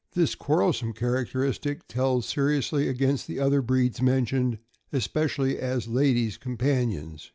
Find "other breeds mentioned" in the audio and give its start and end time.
3.39-4.57